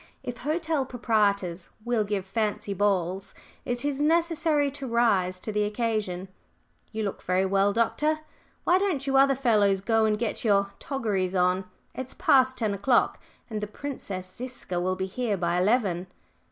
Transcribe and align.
"If 0.23 0.39
hotel 0.39 0.83
proprietors 0.83 1.69
will 1.85 2.03
give 2.03 2.25
fancy 2.25 2.73
balls, 2.73 3.35
it 3.65 3.85
is 3.85 4.01
necessary 4.01 4.71
to 4.71 4.87
rise 4.87 5.39
to 5.41 5.51
the 5.51 5.61
occasion. 5.63 6.27
You 6.91 7.03
look 7.03 7.21
very 7.21 7.45
well, 7.45 7.71
Doctor. 7.71 8.21
Why 8.63 8.79
don't 8.79 9.05
you 9.05 9.15
other 9.15 9.35
fellows 9.35 9.79
go 9.79 10.05
and 10.05 10.17
get 10.17 10.43
your 10.43 10.71
toggeries 10.79 11.35
on? 11.35 11.65
It's 11.93 12.15
past 12.15 12.57
ten 12.57 12.73
o'clock, 12.73 13.19
and 13.47 13.61
the 13.61 13.67
Princess 13.67 14.25
Ziska 14.35 14.79
will 14.81 14.95
be 14.95 15.05
here 15.05 15.37
by 15.37 15.59
eleven." 15.61 16.07